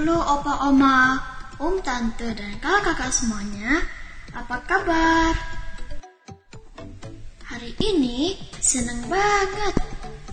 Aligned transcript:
Halo 0.00 0.16
opa 0.16 0.64
oma, 0.64 1.20
om 1.60 1.76
tante 1.84 2.32
dan 2.32 2.56
kakak-kakak 2.56 3.12
semuanya. 3.12 3.84
Apa 4.32 4.64
kabar? 4.64 5.36
Hari 7.44 7.76
ini 7.84 8.32
senang 8.64 9.04
banget. 9.12 9.76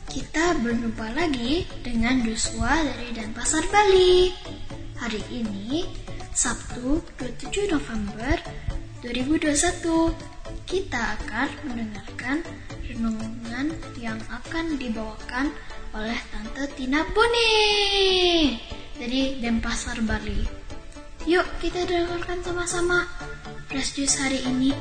Kita 0.07 0.55
berjumpa 0.63 1.11
lagi 1.11 1.67
dengan 1.83 2.23
Joshua 2.23 2.79
dari 2.79 3.11
Denpasar 3.11 3.67
Bali. 3.67 4.31
Hari 5.03 5.19
ini 5.35 5.83
Sabtu 6.31 7.03
27 7.19 7.67
November 7.67 8.39
2021 9.03 10.15
kita 10.63 11.19
akan 11.19 11.49
mendengarkan 11.67 12.39
renungan 12.87 13.75
yang 13.99 14.15
akan 14.31 14.79
dibawakan 14.79 15.51
oleh 15.91 16.15
Tante 16.31 16.71
Tina 16.79 17.03
Boni 17.11 18.77
dari 18.97 19.37
Denpasar 19.37 20.01
Bali. 20.01 20.41
Yuk 21.29 21.45
kita 21.61 21.85
dengarkan 21.85 22.41
sama-sama 22.41 23.05
Fresh 23.69 23.93
Juice 23.95 24.17
hari 24.17 24.41
ini. 24.43 24.73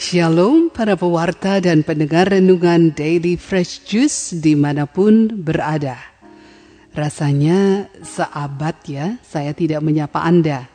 Shalom 0.00 0.72
para 0.72 0.96
pewarta 0.96 1.60
dan 1.60 1.84
pendengar 1.84 2.32
renungan 2.32 2.88
Daily 2.96 3.36
Fresh 3.36 3.84
Juice 3.84 4.32
di 4.32 4.56
mana 4.56 4.88
pun 4.88 5.28
berada. 5.28 6.00
Rasanya 6.96 7.84
seabad 8.00 8.80
ya 8.88 9.20
saya 9.20 9.52
tidak 9.52 9.84
menyapa 9.84 10.24
Anda. 10.24 10.72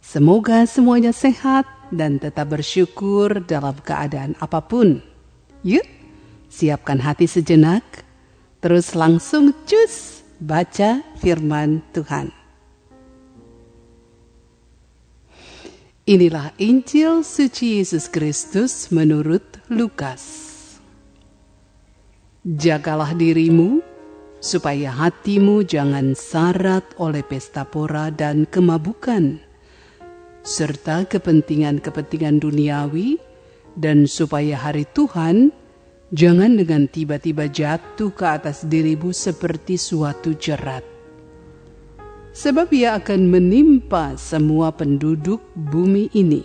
Semoga 0.00 0.64
semuanya 0.64 1.12
sehat 1.12 1.68
dan 1.92 2.16
tetap 2.16 2.48
bersyukur 2.48 3.44
dalam 3.44 3.76
keadaan 3.76 4.40
apa 4.40 4.64
pun. 4.64 5.04
Yuk, 5.60 5.84
siapkan 6.48 6.96
hati 6.96 7.28
sejenak, 7.28 7.84
terus 8.64 8.96
langsung 8.96 9.52
cus 9.68 10.24
baca 10.40 11.04
firman 11.20 11.84
Tuhan. 11.92 12.41
Inilah 16.12 16.52
Injil 16.60 17.24
suci 17.24 17.80
Yesus 17.80 18.04
Kristus 18.04 18.92
menurut 18.92 19.64
Lukas. 19.72 20.20
Jagalah 22.44 23.16
dirimu, 23.16 23.80
supaya 24.36 24.92
hatimu 24.92 25.64
jangan 25.64 26.12
syarat 26.12 26.84
oleh 27.00 27.24
pesta 27.24 27.64
pora 27.64 28.12
dan 28.12 28.44
kemabukan, 28.44 29.40
serta 30.44 31.08
kepentingan-kepentingan 31.08 32.44
duniawi, 32.44 33.16
dan 33.80 34.04
supaya 34.04 34.60
hari 34.60 34.84
Tuhan 34.92 35.48
jangan 36.12 36.60
dengan 36.60 36.92
tiba-tiba 36.92 37.48
jatuh 37.48 38.12
ke 38.12 38.26
atas 38.28 38.68
dirimu 38.68 39.16
seperti 39.16 39.80
suatu 39.80 40.36
jerat 40.36 40.91
sebab 42.32 42.72
ia 42.72 42.96
akan 42.96 43.28
menimpa 43.28 44.16
semua 44.16 44.72
penduduk 44.72 45.44
bumi 45.52 46.08
ini. 46.16 46.44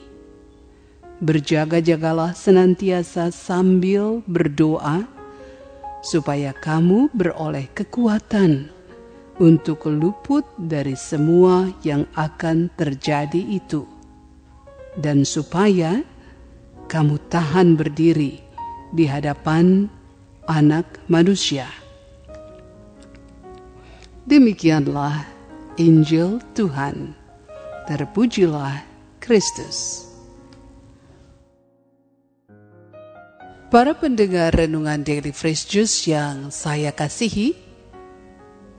Berjaga-jagalah 1.18 2.38
senantiasa 2.38 3.34
sambil 3.34 4.22
berdoa, 4.30 5.08
supaya 6.06 6.54
kamu 6.54 7.10
beroleh 7.10 7.66
kekuatan 7.74 8.70
untuk 9.42 9.90
luput 9.90 10.46
dari 10.62 10.94
semua 10.94 11.74
yang 11.82 12.06
akan 12.14 12.70
terjadi 12.78 13.42
itu, 13.50 13.82
dan 14.94 15.26
supaya 15.26 16.06
kamu 16.86 17.18
tahan 17.34 17.74
berdiri 17.74 18.38
di 18.94 19.10
hadapan 19.10 19.90
Anak 20.46 21.02
Manusia. 21.10 21.66
Demikianlah 24.28 25.37
Injil 25.78 26.42
Tuhan. 26.58 27.14
Terpujilah 27.86 28.82
Kristus. 29.22 30.10
Para 33.70 33.94
pendengar 33.94 34.58
renungan 34.58 35.06
Daily 35.06 35.30
Fresh 35.30 35.70
Juice 35.70 36.10
yang 36.10 36.50
saya 36.50 36.90
kasihi, 36.90 37.54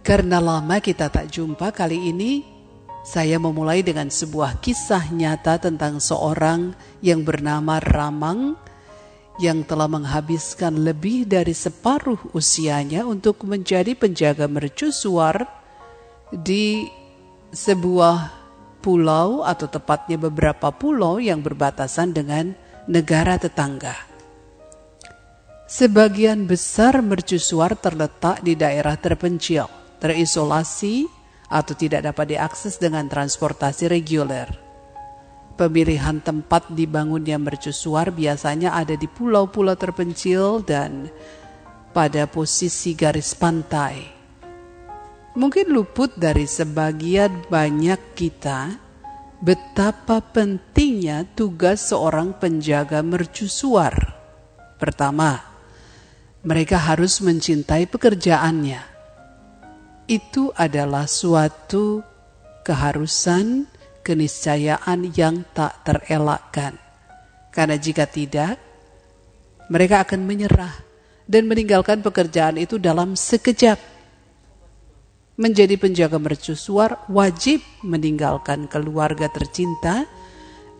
karena 0.02 0.42
lama 0.42 0.82
kita 0.82 1.06
tak 1.06 1.30
jumpa 1.30 1.70
kali 1.70 2.10
ini, 2.10 2.42
saya 3.06 3.38
memulai 3.38 3.86
dengan 3.86 4.10
sebuah 4.10 4.58
kisah 4.58 5.14
nyata 5.14 5.62
tentang 5.62 6.02
seorang 6.02 6.74
yang 6.98 7.22
bernama 7.22 7.78
Ramang 7.78 8.58
yang 9.38 9.62
telah 9.62 9.86
menghabiskan 9.86 10.82
lebih 10.82 11.30
dari 11.30 11.54
separuh 11.54 12.34
usianya 12.34 13.06
untuk 13.06 13.46
menjadi 13.46 13.94
penjaga 13.94 14.50
mercusuar 14.50 15.57
di 16.32 16.88
sebuah 17.52 18.38
pulau 18.84 19.42
atau 19.44 19.66
tepatnya 19.66 20.20
beberapa 20.20 20.70
pulau 20.70 21.18
yang 21.18 21.40
berbatasan 21.40 22.12
dengan 22.12 22.52
negara 22.88 23.36
tetangga. 23.40 23.96
Sebagian 25.68 26.48
besar 26.48 27.04
mercusuar 27.04 27.76
terletak 27.76 28.40
di 28.40 28.56
daerah 28.56 28.96
terpencil, 28.96 29.68
terisolasi 30.00 31.04
atau 31.52 31.76
tidak 31.76 32.08
dapat 32.08 32.36
diakses 32.36 32.80
dengan 32.80 33.04
transportasi 33.04 33.92
reguler. 33.92 34.48
Pemilihan 35.60 36.22
tempat 36.24 36.72
dibangunnya 36.72 37.36
mercusuar 37.36 38.14
biasanya 38.14 38.78
ada 38.78 38.94
di 38.96 39.10
pulau-pulau 39.10 39.74
terpencil 39.76 40.64
dan 40.64 41.10
pada 41.92 42.30
posisi 42.30 42.94
garis 42.94 43.34
pantai 43.34 44.17
mungkin 45.36 45.74
luput 45.74 46.14
dari 46.16 46.48
sebagian 46.48 47.44
banyak 47.50 48.00
kita 48.16 48.88
betapa 49.38 50.18
pentingnya 50.18 51.26
tugas 51.36 51.90
seorang 51.90 52.34
penjaga 52.36 53.04
mercusuar. 53.06 53.94
Pertama, 54.78 55.38
mereka 56.42 56.78
harus 56.78 57.18
mencintai 57.22 57.86
pekerjaannya. 57.90 58.82
Itu 60.08 60.50
adalah 60.56 61.04
suatu 61.04 62.00
keharusan, 62.64 63.68
keniscayaan 64.00 65.12
yang 65.12 65.44
tak 65.52 65.84
terelakkan. 65.84 66.78
Karena 67.52 67.76
jika 67.76 68.08
tidak, 68.08 68.56
mereka 69.68 70.02
akan 70.02 70.24
menyerah 70.24 70.72
dan 71.28 71.44
meninggalkan 71.44 72.00
pekerjaan 72.00 72.56
itu 72.56 72.80
dalam 72.80 73.12
sekejap 73.12 73.97
menjadi 75.38 75.78
penjaga 75.78 76.18
mercusuar 76.18 77.06
wajib 77.06 77.62
meninggalkan 77.86 78.66
keluarga 78.66 79.30
tercinta 79.30 80.04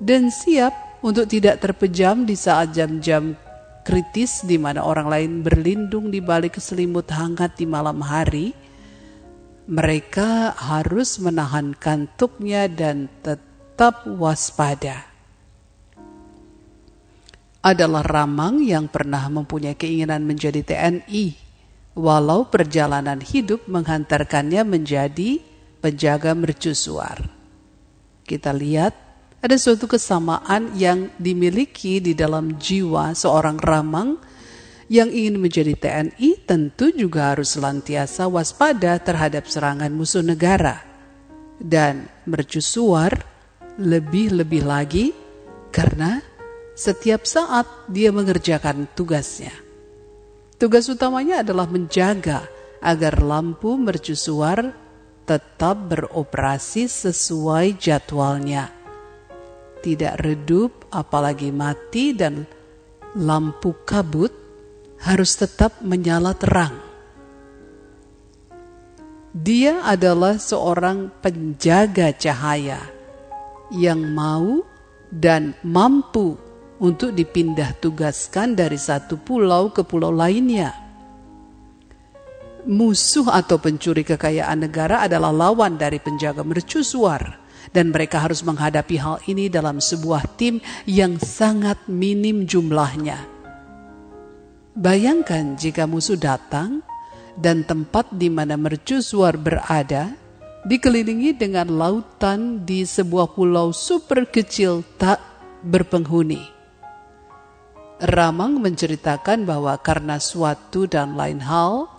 dan 0.02 0.34
siap 0.34 0.74
untuk 0.98 1.30
tidak 1.30 1.62
terpejam 1.62 2.26
di 2.26 2.34
saat 2.34 2.74
jam-jam 2.74 3.38
kritis 3.86 4.42
di 4.42 4.58
mana 4.58 4.82
orang 4.82 5.06
lain 5.06 5.32
berlindung 5.46 6.10
di 6.10 6.18
balik 6.18 6.58
selimut 6.58 7.06
hangat 7.08 7.54
di 7.54 7.64
malam 7.70 8.02
hari. 8.02 8.50
Mereka 9.68 10.58
harus 10.58 11.20
menahan 11.22 11.76
kantuknya 11.76 12.66
dan 12.66 13.06
tetap 13.22 14.02
waspada. 14.10 15.06
Adalah 17.62 18.00
Ramang 18.00 18.64
yang 18.64 18.88
pernah 18.88 19.28
mempunyai 19.28 19.76
keinginan 19.76 20.24
menjadi 20.24 20.64
TNI 20.64 21.47
walau 21.98 22.46
perjalanan 22.46 23.18
hidup 23.18 23.66
menghantarkannya 23.66 24.62
menjadi 24.62 25.42
penjaga 25.82 26.30
mercusuar. 26.38 27.26
Kita 28.22 28.54
lihat 28.54 28.94
ada 29.42 29.58
suatu 29.58 29.90
kesamaan 29.90 30.78
yang 30.78 31.10
dimiliki 31.18 31.98
di 31.98 32.14
dalam 32.14 32.54
jiwa 32.54 33.18
seorang 33.18 33.58
ramang 33.58 34.14
yang 34.86 35.10
ingin 35.10 35.42
menjadi 35.42 35.74
TNI 35.74 36.46
tentu 36.46 36.94
juga 36.94 37.34
harus 37.34 37.58
selantiasa 37.58 38.30
waspada 38.30 38.96
terhadap 39.02 39.50
serangan 39.50 39.90
musuh 39.90 40.22
negara. 40.22 40.86
Dan 41.58 42.06
mercusuar 42.30 43.10
lebih-lebih 43.82 44.62
lagi 44.62 45.10
karena 45.74 46.22
setiap 46.78 47.26
saat 47.26 47.66
dia 47.90 48.14
mengerjakan 48.14 48.86
tugasnya. 48.94 49.67
Tugas 50.58 50.90
utamanya 50.90 51.46
adalah 51.46 51.70
menjaga 51.70 52.50
agar 52.82 53.22
lampu 53.22 53.78
mercusuar 53.78 54.74
tetap 55.22 55.86
beroperasi 55.86 56.90
sesuai 56.90 57.78
jadwalnya. 57.78 58.74
tidak 59.78 60.18
redup, 60.26 60.90
apalagi 60.90 61.54
mati 61.54 62.10
dan 62.10 62.42
lampu 63.14 63.70
kabut 63.86 64.34
harus 64.98 65.38
tetap 65.38 65.78
menyala 65.86 66.34
terang. 66.34 66.74
Dia 69.30 69.86
adalah 69.86 70.42
seorang 70.42 71.14
penjaga 71.22 72.10
cahaya 72.10 72.82
yang 73.70 74.02
mau 74.10 74.66
dan 75.14 75.54
mampu 75.62 76.34
untuk 76.78 77.14
dipindah 77.14 77.74
tugaskan 77.78 78.54
dari 78.54 78.78
satu 78.78 79.18
pulau 79.18 79.70
ke 79.70 79.82
pulau 79.82 80.14
lainnya. 80.14 80.74
Musuh 82.68 83.30
atau 83.30 83.56
pencuri 83.56 84.02
kekayaan 84.02 84.66
negara 84.66 85.06
adalah 85.06 85.32
lawan 85.32 85.78
dari 85.78 86.02
penjaga 86.02 86.42
mercusuar 86.42 87.38
dan 87.72 87.92
mereka 87.92 88.20
harus 88.22 88.44
menghadapi 88.44 88.96
hal 88.98 89.18
ini 89.28 89.48
dalam 89.48 89.78
sebuah 89.78 90.36
tim 90.36 90.60
yang 90.84 91.16
sangat 91.20 91.78
minim 91.88 92.44
jumlahnya. 92.44 93.24
Bayangkan 94.78 95.58
jika 95.58 95.90
musuh 95.90 96.14
datang 96.14 96.86
dan 97.34 97.66
tempat 97.66 98.10
di 98.14 98.30
mana 98.30 98.54
mercusuar 98.54 99.34
berada 99.34 100.14
dikelilingi 100.66 101.34
dengan 101.34 101.70
lautan 101.70 102.62
di 102.66 102.82
sebuah 102.82 103.34
pulau 103.34 103.70
super 103.74 104.26
kecil 104.26 104.82
tak 104.98 105.18
berpenghuni. 105.62 106.57
Ramang 107.98 108.62
menceritakan 108.62 109.42
bahwa 109.42 109.74
karena 109.82 110.22
suatu 110.22 110.86
dan 110.86 111.18
lain 111.18 111.42
hal, 111.42 111.90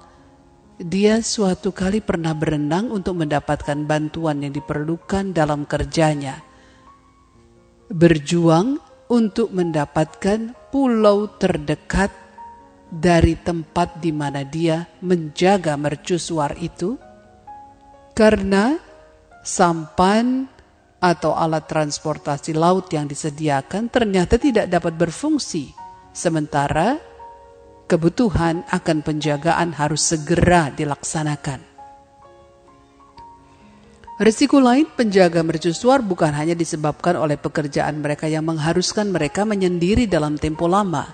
dia 0.79 1.19
suatu 1.19 1.75
kali 1.75 1.99
pernah 1.99 2.31
berenang 2.31 2.87
untuk 2.87 3.19
mendapatkan 3.19 3.83
bantuan 3.83 4.39
yang 4.39 4.55
diperlukan 4.55 5.35
dalam 5.35 5.67
kerjanya. 5.67 6.39
Berjuang 7.91 8.79
untuk 9.11 9.51
mendapatkan 9.51 10.55
pulau 10.71 11.35
terdekat 11.35 12.15
dari 12.87 13.35
tempat 13.35 13.99
di 13.99 14.15
mana 14.15 14.47
dia 14.47 14.87
menjaga 15.03 15.75
mercusuar 15.75 16.55
itu 16.63 16.95
karena 18.15 18.79
sampan 19.43 20.47
atau 20.99 21.31
alat 21.31 21.63
transportasi 21.67 22.55
laut 22.55 22.91
yang 22.91 23.07
disediakan 23.07 23.87
ternyata 23.87 24.35
tidak 24.35 24.67
dapat 24.67 24.99
berfungsi, 24.99 25.78
sementara 26.13 27.00
kebutuhan 27.89 28.61
akan 28.69 28.97
penjagaan 29.01 29.73
harus 29.73 30.13
segera 30.13 30.69
dilaksanakan. 30.69 31.65
Risiko 34.19 34.59
lain 34.59 34.83
penjaga 34.83 35.39
mercusuar 35.47 36.03
bukan 36.03 36.35
hanya 36.35 36.51
disebabkan 36.51 37.15
oleh 37.15 37.39
pekerjaan 37.39 38.03
mereka 38.03 38.27
yang 38.27 38.44
mengharuskan 38.44 39.15
mereka 39.15 39.47
menyendiri 39.47 40.11
dalam 40.11 40.35
tempo 40.35 40.67
lama, 40.67 41.07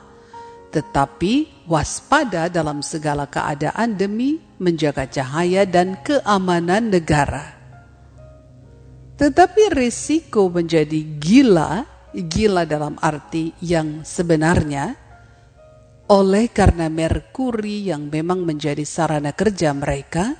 tetapi 0.74 1.63
waspada 1.69 2.50
dalam 2.50 2.81
segala 2.81 3.30
keadaan 3.30 3.94
demi 3.94 4.42
menjaga 4.57 5.06
cahaya 5.06 5.69
dan 5.69 6.01
keamanan 6.01 6.89
negara. 6.89 7.53
Tetapi 9.21 9.71
risiko 9.71 10.50
menjadi 10.50 11.00
gila, 11.21 11.86
gila 12.15 12.63
dalam 12.63 12.95
arti 13.03 13.51
yang 13.59 14.07
sebenarnya, 14.07 14.95
oleh 16.07 16.47
karena 16.47 16.88
Merkuri 16.88 17.91
yang 17.91 18.07
memang 18.07 18.47
menjadi 18.47 18.88
sarana 18.88 19.35
kerja 19.35 19.75
mereka, 19.75 20.38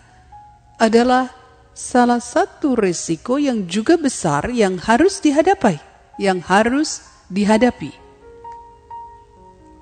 adalah 0.80 1.32
salah 1.76 2.24
satu 2.24 2.80
risiko 2.80 3.36
yang 3.36 3.68
juga 3.68 4.00
besar 4.00 4.48
yang 4.48 4.80
harus 4.80 5.20
dihadapi, 5.20 5.76
yang 6.24 6.40
harus 6.40 7.04
dihadapi. 7.28 7.92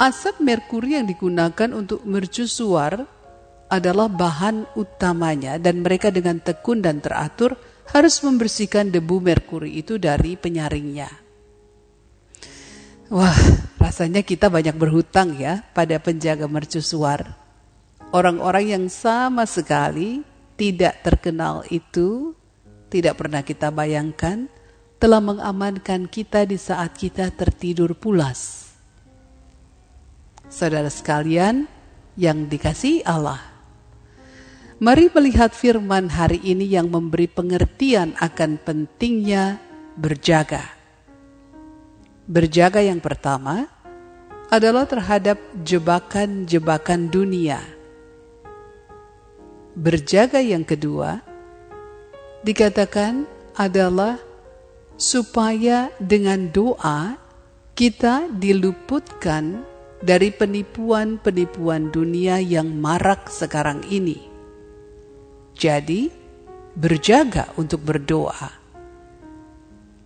Asap 0.02 0.42
merkuri 0.42 1.00
yang 1.00 1.06
digunakan 1.08 1.70
untuk 1.72 2.04
mercusuar 2.04 3.08
adalah 3.70 4.12
bahan 4.12 4.68
utamanya 4.76 5.56
dan 5.62 5.80
mereka 5.86 6.12
dengan 6.12 6.42
tekun 6.42 6.84
dan 6.84 7.00
teratur 7.00 7.56
harus 7.94 8.20
membersihkan 8.26 8.90
debu 8.90 9.22
merkuri 9.24 9.80
itu 9.80 10.02
dari 10.02 10.36
penyaringnya. 10.36 11.23
Wah, 13.14 13.38
rasanya 13.78 14.26
kita 14.26 14.50
banyak 14.50 14.74
berhutang 14.74 15.38
ya 15.38 15.62
pada 15.78 16.02
penjaga 16.02 16.50
mercusuar. 16.50 17.38
Orang-orang 18.10 18.74
yang 18.74 18.86
sama 18.90 19.46
sekali 19.46 20.26
tidak 20.58 21.06
terkenal 21.06 21.62
itu 21.70 22.34
tidak 22.90 23.22
pernah 23.22 23.46
kita 23.46 23.70
bayangkan 23.70 24.50
telah 24.98 25.22
mengamankan 25.22 26.10
kita 26.10 26.50
di 26.50 26.58
saat 26.58 26.98
kita 26.98 27.30
tertidur 27.30 27.94
pulas. 27.94 28.74
Saudara 30.50 30.90
sekalian 30.90 31.70
yang 32.18 32.50
dikasih 32.50 33.06
Allah, 33.06 33.46
Mari 34.82 35.14
melihat 35.14 35.54
firman 35.54 36.10
hari 36.10 36.42
ini 36.42 36.66
yang 36.66 36.90
memberi 36.90 37.30
pengertian 37.30 38.18
akan 38.18 38.58
pentingnya 38.58 39.62
berjaga. 40.02 40.83
Berjaga 42.24 42.80
yang 42.80 43.04
pertama 43.04 43.68
adalah 44.48 44.88
terhadap 44.88 45.42
jebakan-jebakan 45.64 47.12
dunia. 47.12 47.60
Berjaga 49.74 50.40
yang 50.40 50.64
kedua 50.64 51.20
dikatakan 52.46 53.26
adalah 53.58 54.22
supaya 54.96 55.90
dengan 55.98 56.48
doa 56.54 57.18
kita 57.74 58.30
diluputkan 58.30 59.66
dari 60.04 60.30
penipuan-penipuan 60.30 61.90
dunia 61.90 62.38
yang 62.38 62.70
marak 62.78 63.32
sekarang 63.32 63.82
ini 63.90 64.34
jadi, 65.54 66.10
berjaga 66.74 67.54
untuk 67.62 67.86
berdoa. 67.86 68.63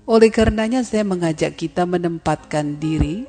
Oleh 0.07 0.31
karenanya 0.31 0.87
saya 0.87 1.03
mengajak 1.03 1.59
kita 1.59 1.83
menempatkan 1.83 2.79
diri 2.79 3.27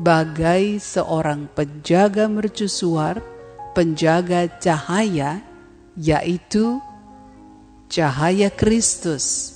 bagai 0.00 0.80
seorang 0.80 1.52
penjaga 1.52 2.24
mercusuar, 2.24 3.20
penjaga 3.76 4.48
cahaya, 4.56 5.44
yaitu 6.00 6.80
cahaya 7.92 8.48
Kristus 8.48 9.52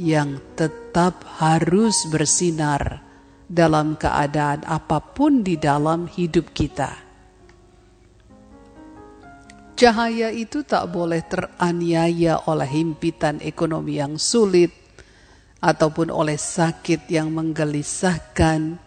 yang 0.00 0.40
tetap 0.56 1.20
harus 1.36 2.08
bersinar 2.08 3.04
dalam 3.44 4.00
keadaan 4.00 4.64
apa 4.64 5.04
pun 5.04 5.44
di 5.44 5.60
dalam 5.60 6.08
hidup 6.08 6.48
kita. 6.56 6.96
Cahaya 9.76 10.32
itu 10.32 10.64
tak 10.64 10.88
boleh 10.96 11.20
teraniaya 11.28 12.48
oleh 12.48 12.66
himpitan 12.72 13.36
ekonomi 13.44 14.00
yang 14.00 14.16
sulit, 14.16 14.87
ataupun 15.58 16.10
oleh 16.10 16.38
sakit 16.38 17.10
yang 17.10 17.34
menggelisahkan, 17.34 18.78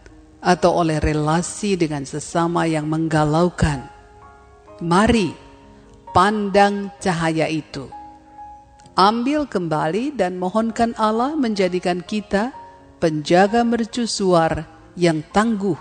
atau 0.41 0.81
oleh 0.81 0.97
relasi 0.97 1.77
dengan 1.77 2.01
sesama 2.01 2.65
yang 2.65 2.89
menggalaukan. 2.89 3.85
Mari 4.81 5.29
pandang 6.11 6.89
cahaya 6.97 7.45
itu. 7.45 7.85
Ambil 8.97 9.47
kembali 9.47 10.17
dan 10.17 10.35
mohonkan 10.41 10.97
Allah 10.99 11.37
menjadikan 11.37 12.03
kita 12.03 12.51
penjaga 12.99 13.63
mercusuar 13.63 14.67
yang 14.99 15.23
tangguh, 15.31 15.77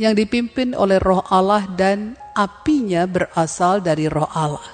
yang 0.00 0.16
dipimpin 0.16 0.74
oleh 0.74 0.98
roh 0.98 1.22
Allah 1.28 1.68
dan 1.78 2.18
apinya 2.34 3.06
berasal 3.06 3.78
dari 3.84 4.10
roh 4.10 4.26
Allah. 4.32 4.64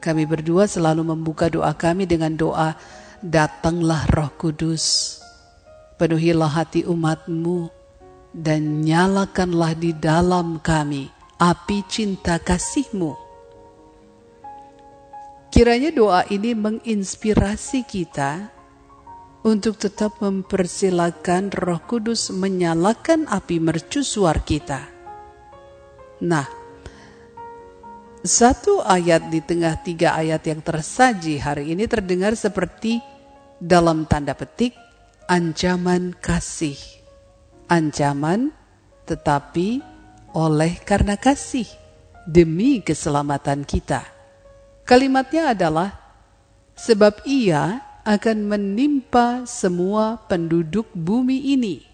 Kami 0.00 0.24
berdua 0.24 0.64
selalu 0.64 1.04
membuka 1.12 1.52
doa 1.52 1.76
kami 1.76 2.08
dengan 2.08 2.32
doa, 2.32 2.72
Datanglah 3.20 4.08
roh 4.10 4.32
kudus, 4.40 5.16
penuhilah 6.00 6.50
hati 6.50 6.88
umatmu, 6.88 7.68
dan 8.32 8.80
nyalakanlah 8.80 9.76
di 9.76 9.92
dalam 9.92 10.56
kami 10.60 11.12
api 11.36 11.84
cinta 11.84 12.40
kasihmu. 12.40 13.12
Kiranya 15.52 15.92
doa 15.92 16.24
ini 16.32 16.56
menginspirasi 16.56 17.84
kita 17.84 18.48
untuk 19.44 19.76
tetap 19.76 20.16
mempersilahkan 20.24 21.52
roh 21.52 21.80
kudus 21.84 22.32
menyalakan 22.32 23.28
api 23.28 23.60
mercusuar 23.60 24.40
kita 24.44 25.00
Nah, 26.20 26.44
satu 28.20 28.84
ayat 28.84 29.32
di 29.32 29.40
tengah 29.40 29.80
tiga 29.80 30.12
ayat 30.12 30.44
yang 30.44 30.60
tersaji 30.60 31.40
hari 31.40 31.72
ini 31.72 31.88
terdengar 31.88 32.36
seperti 32.36 33.00
dalam 33.60 34.08
tanda 34.08 34.32
petik 34.32 34.72
ancaman 35.28 36.16
kasih. 36.16 36.80
Ancaman 37.68 38.50
tetapi 39.04 39.84
oleh 40.34 40.80
karena 40.82 41.14
kasih 41.20 41.68
demi 42.24 42.80
keselamatan 42.80 43.62
kita. 43.62 44.02
Kalimatnya 44.88 45.54
adalah 45.54 45.94
sebab 46.74 47.22
ia 47.28 47.84
akan 48.02 48.38
menimpa 48.48 49.44
semua 49.44 50.18
penduduk 50.26 50.88
bumi 50.96 51.54
ini. 51.54 51.84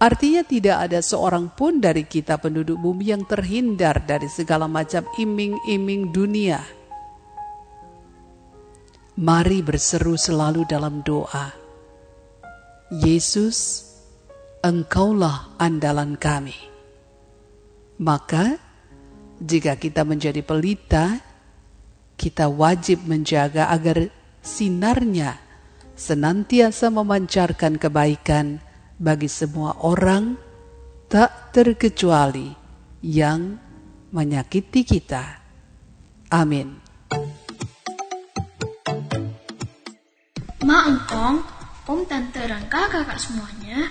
Artinya 0.00 0.40
tidak 0.44 0.76
ada 0.88 1.00
seorang 1.04 1.52
pun 1.52 1.76
dari 1.76 2.08
kita 2.08 2.40
penduduk 2.40 2.80
bumi 2.80 3.12
yang 3.12 3.24
terhindar 3.28 4.00
dari 4.08 4.32
segala 4.32 4.64
macam 4.64 5.04
iming-iming 5.20 6.08
dunia. 6.08 6.79
Mari 9.20 9.60
berseru 9.60 10.16
selalu 10.16 10.64
dalam 10.64 11.04
doa. 11.04 11.52
Yesus, 12.88 13.84
Engkaulah 14.64 15.60
andalan 15.60 16.16
kami. 16.16 16.56
Maka, 18.00 18.56
jika 19.36 19.76
kita 19.76 20.08
menjadi 20.08 20.40
pelita, 20.40 21.20
kita 22.16 22.48
wajib 22.48 23.04
menjaga 23.04 23.68
agar 23.68 24.08
sinarnya 24.40 25.36
senantiasa 25.92 26.88
memancarkan 26.88 27.76
kebaikan 27.76 28.56
bagi 28.96 29.28
semua 29.28 29.84
orang, 29.84 30.40
tak 31.12 31.52
terkecuali 31.52 32.56
yang 33.04 33.60
menyakiti 34.16 34.80
kita. 34.80 35.44
Amin. 36.32 36.89
Ma 40.70 40.86
Engkong, 40.86 41.42
Om 41.90 42.06
Tante 42.06 42.46
Rangka, 42.46 42.86
kakak 42.86 43.18
semuanya, 43.18 43.90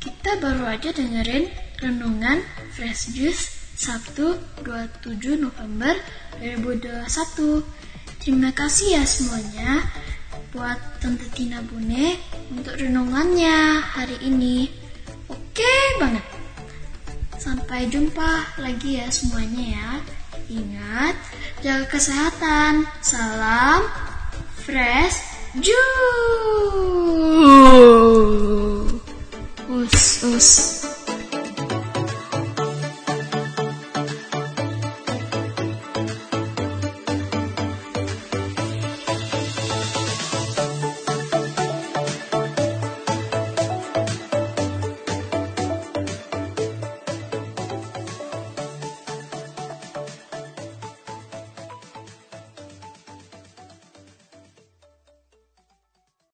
kita 0.00 0.40
baru 0.40 0.64
aja 0.64 0.88
dengerin 0.88 1.44
renungan 1.76 2.40
Fresh 2.72 3.12
Juice 3.12 3.76
Sabtu 3.76 4.32
27 4.64 5.36
November 5.36 5.92
2021. 6.40 7.60
Terima 8.16 8.48
kasih 8.56 8.96
ya 8.96 9.04
semuanya 9.04 9.84
buat 10.56 10.80
Tante 11.04 11.28
Tina 11.36 11.60
Bune 11.60 12.16
untuk 12.48 12.80
renungannya 12.80 13.84
hari 13.84 14.16
ini. 14.24 14.72
Oke 15.28 16.00
banget. 16.00 16.24
Sampai 17.36 17.92
jumpa 17.92 18.56
lagi 18.56 19.04
ya 19.04 19.12
semuanya 19.12 19.64
ya. 19.68 19.90
Ingat, 20.48 21.12
jaga 21.60 21.84
kesehatan. 21.92 22.88
Salam 23.04 23.84
fresh 24.64 25.35
us. 30.36 30.75